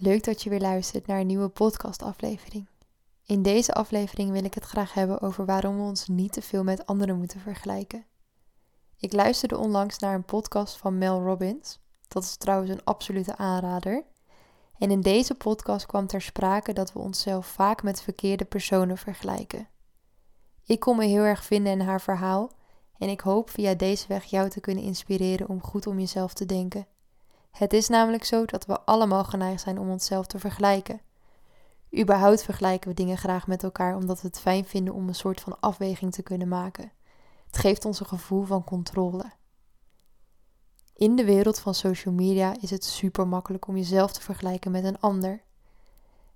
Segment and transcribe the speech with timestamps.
[0.00, 2.66] Leuk dat je weer luistert naar een nieuwe podcastaflevering.
[3.24, 6.64] In deze aflevering wil ik het graag hebben over waarom we ons niet te veel
[6.64, 8.06] met anderen moeten vergelijken.
[8.96, 11.78] Ik luisterde onlangs naar een podcast van Mel Robbins.
[12.08, 14.04] Dat is trouwens een absolute aanrader.
[14.78, 19.68] En in deze podcast kwam ter sprake dat we onszelf vaak met verkeerde personen vergelijken.
[20.64, 22.50] Ik kon me heel erg vinden in haar verhaal
[22.98, 26.46] en ik hoop via deze weg jou te kunnen inspireren om goed om jezelf te
[26.46, 26.86] denken.
[27.56, 31.00] Het is namelijk zo dat we allemaal geneigd zijn om onszelf te vergelijken.
[31.98, 35.40] Überhaupt vergelijken we dingen graag met elkaar omdat we het fijn vinden om een soort
[35.40, 36.92] van afweging te kunnen maken.
[37.46, 39.24] Het geeft ons een gevoel van controle.
[40.94, 44.84] In de wereld van social media is het super makkelijk om jezelf te vergelijken met
[44.84, 45.42] een ander.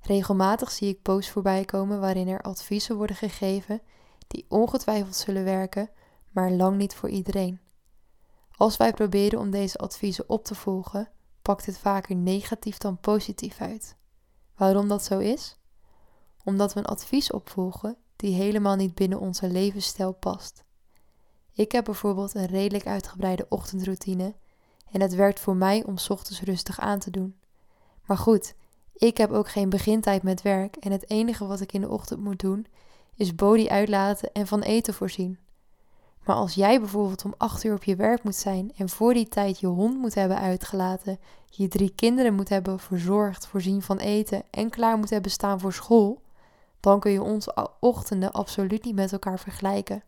[0.00, 3.80] Regelmatig zie ik posts voorbij komen waarin er adviezen worden gegeven
[4.26, 5.90] die ongetwijfeld zullen werken,
[6.30, 7.60] maar lang niet voor iedereen.
[8.58, 11.10] Als wij proberen om deze adviezen op te volgen,
[11.42, 13.96] pakt het vaker negatief dan positief uit.
[14.56, 15.58] Waarom dat zo is?
[16.44, 20.64] Omdat we een advies opvolgen die helemaal niet binnen onze levensstijl past.
[21.52, 24.34] Ik heb bijvoorbeeld een redelijk uitgebreide ochtendroutine
[24.90, 27.38] en het werkt voor mij om ochtends rustig aan te doen.
[28.04, 28.54] Maar goed,
[28.92, 32.20] ik heb ook geen begintijd met werk en het enige wat ik in de ochtend
[32.20, 32.66] moet doen
[33.14, 35.38] is body uitlaten en van eten voorzien.
[36.28, 39.28] Maar als jij bijvoorbeeld om acht uur op je werk moet zijn en voor die
[39.28, 41.18] tijd je hond moet hebben uitgelaten,
[41.50, 45.72] je drie kinderen moet hebben verzorgd, voorzien van eten en klaar moet hebben staan voor
[45.72, 46.22] school,
[46.80, 50.02] dan kun je onze ochtenden absoluut niet met elkaar vergelijken.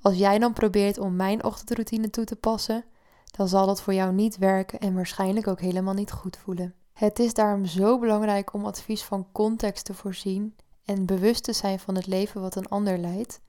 [0.00, 2.84] Als jij dan probeert om mijn ochtendroutine toe te passen,
[3.30, 6.74] dan zal dat voor jou niet werken en waarschijnlijk ook helemaal niet goed voelen.
[6.92, 11.78] Het is daarom zo belangrijk om advies van context te voorzien en bewust te zijn
[11.78, 13.40] van het leven wat een ander leidt.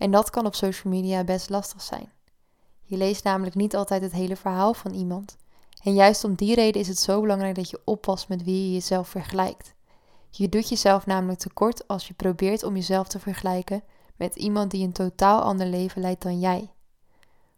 [0.00, 2.12] En dat kan op social media best lastig zijn.
[2.82, 5.36] Je leest namelijk niet altijd het hele verhaal van iemand.
[5.82, 8.72] En juist om die reden is het zo belangrijk dat je oppast met wie je
[8.72, 9.74] jezelf vergelijkt.
[10.30, 13.82] Je doet jezelf namelijk tekort als je probeert om jezelf te vergelijken
[14.16, 16.72] met iemand die een totaal ander leven leidt dan jij.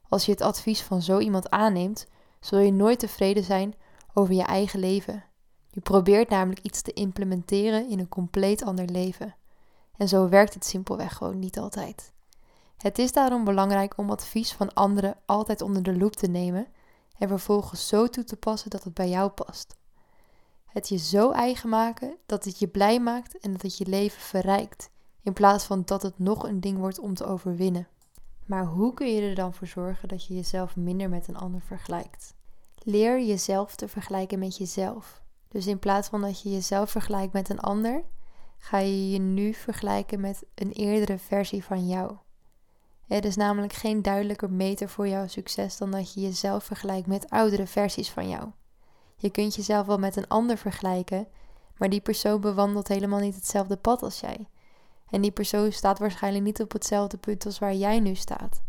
[0.08, 2.06] Als je het advies van zo iemand aanneemt,
[2.40, 3.74] zul je nooit tevreden zijn
[4.14, 5.24] over je eigen leven.
[5.70, 9.34] Je probeert namelijk iets te implementeren in een compleet ander leven.
[9.96, 12.12] En zo werkt het simpelweg gewoon niet altijd.
[12.82, 16.66] Het is daarom belangrijk om advies van anderen altijd onder de loep te nemen
[17.18, 19.76] en vervolgens zo toe te passen dat het bij jou past.
[20.64, 24.20] Het je zo eigen maken dat het je blij maakt en dat het je leven
[24.20, 24.90] verrijkt,
[25.22, 27.88] in plaats van dat het nog een ding wordt om te overwinnen.
[28.46, 31.60] Maar hoe kun je er dan voor zorgen dat je jezelf minder met een ander
[31.60, 32.34] vergelijkt?
[32.78, 35.22] Leer jezelf te vergelijken met jezelf.
[35.48, 38.04] Dus in plaats van dat je jezelf vergelijkt met een ander,
[38.58, 42.16] ga je je nu vergelijken met een eerdere versie van jou.
[43.08, 47.30] Er is namelijk geen duidelijker meter voor jouw succes dan dat je jezelf vergelijkt met
[47.30, 48.50] oudere versies van jou.
[49.16, 51.26] Je kunt jezelf wel met een ander vergelijken,
[51.76, 54.48] maar die persoon bewandelt helemaal niet hetzelfde pad als jij.
[55.10, 58.62] En die persoon staat waarschijnlijk niet op hetzelfde punt als waar jij nu staat.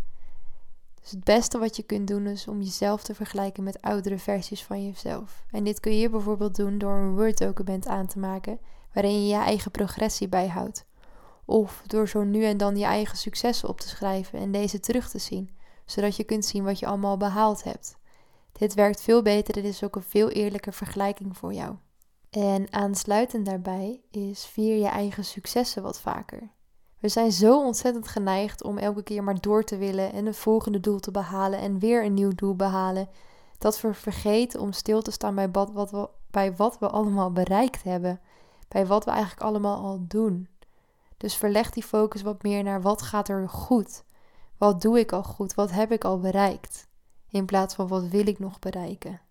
[1.02, 4.64] Dus het beste wat je kunt doen is om jezelf te vergelijken met oudere versies
[4.64, 5.46] van jezelf.
[5.52, 8.60] En dit kun je bijvoorbeeld doen door een Word-document aan te maken
[8.94, 10.86] waarin je je eigen progressie bijhoudt.
[11.46, 15.09] Of door zo nu en dan je eigen successen op te schrijven en deze terug
[15.09, 15.56] te zien,
[15.86, 17.98] zodat je kunt zien wat je allemaal behaald hebt.
[18.52, 21.76] Dit werkt veel beter, dit is ook een veel eerlijke vergelijking voor jou.
[22.30, 26.52] En aansluitend daarbij is vier je eigen successen wat vaker.
[27.00, 30.80] We zijn zo ontzettend geneigd om elke keer maar door te willen en een volgende
[30.80, 33.10] doel te behalen en weer een nieuw doel behalen,
[33.58, 37.31] dat we vergeten om stil te staan bij wat, wat we, bij wat we allemaal
[37.31, 38.22] bereikt hebben,
[38.68, 40.48] bij wat we eigenlijk allemaal al doen.
[41.18, 44.03] Dus verleg die focus wat meer naar wat gaat er goed?
[44.57, 45.53] Wat doe ik al goed?
[45.53, 46.88] Wat heb ik al bereikt?
[47.29, 49.22] In plaats van wat wil ik nog bereiken?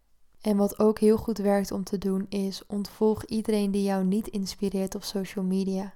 [0.41, 4.29] En wat ook heel goed werkt om te doen is ontvolg iedereen die jou niet
[4.29, 5.95] inspireert op social media.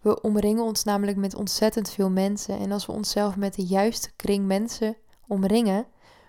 [0.00, 4.10] We omringen ons namelijk met ontzettend veel mensen en als we onszelf met de juiste
[4.16, 4.96] kring mensen
[5.26, 5.86] omringen,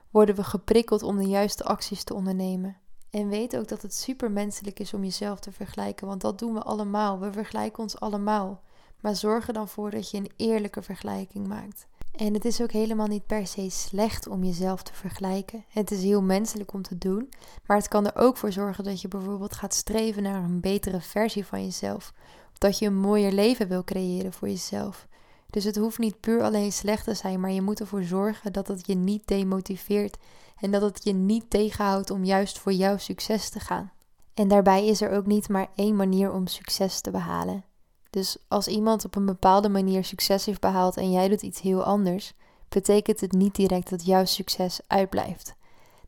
[0.09, 2.77] worden we geprikkeld om de juiste acties te ondernemen.
[3.09, 6.62] En weet ook dat het supermenselijk is om jezelf te vergelijken, want dat doen we
[6.62, 7.19] allemaal.
[7.19, 8.62] We vergelijken ons allemaal.
[8.99, 11.88] Maar zorg er dan voor dat je een eerlijke vergelijking maakt.
[12.17, 15.63] En het is ook helemaal niet per se slecht om jezelf te vergelijken.
[15.69, 17.29] Het is heel menselijk om te doen,
[17.65, 21.01] maar het kan er ook voor zorgen dat je bijvoorbeeld gaat streven naar een betere
[21.01, 22.13] versie van jezelf.
[22.51, 25.07] Of dat je een mooier leven wil creëren voor jezelf.
[25.49, 28.67] Dus het hoeft niet puur alleen slecht te zijn, maar je moet ervoor zorgen dat
[28.67, 30.17] het je niet demotiveert
[30.59, 33.91] en dat het je niet tegenhoudt om juist voor jouw succes te gaan.
[34.33, 37.63] En daarbij is er ook niet maar één manier om succes te behalen.
[38.09, 41.83] Dus als iemand op een bepaalde manier succes heeft behaald en jij doet iets heel
[41.83, 42.33] anders,
[42.69, 45.56] betekent het niet direct dat jouw succes uitblijft.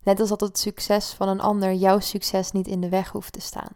[0.03, 3.33] Net als dat het succes van een ander jouw succes niet in de weg hoeft
[3.33, 3.71] te staan.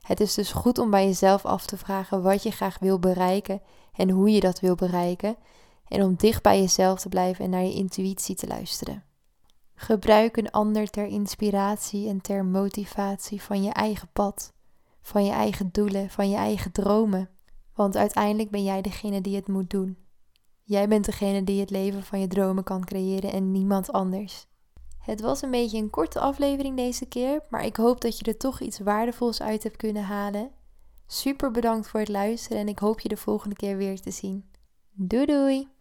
[0.00, 3.62] Het is dus goed om bij jezelf af te vragen wat je graag wil bereiken
[3.92, 5.36] en hoe je dat wil bereiken.
[5.88, 9.04] En om dicht bij jezelf te blijven en naar je intuïtie te luisteren.
[9.74, 14.52] Gebruik een ander ter inspiratie en ter motivatie van je eigen pad,
[15.00, 17.28] van je eigen doelen, van je eigen dromen.
[17.76, 19.96] Want uiteindelijk ben jij degene die het moet doen.
[20.62, 24.46] Jij bent degene die het leven van je dromen kan creëren en niemand anders.
[24.98, 28.36] Het was een beetje een korte aflevering deze keer, maar ik hoop dat je er
[28.36, 30.50] toch iets waardevols uit hebt kunnen halen.
[31.06, 34.50] Super bedankt voor het luisteren en ik hoop je de volgende keer weer te zien.
[34.92, 35.75] Doei doei!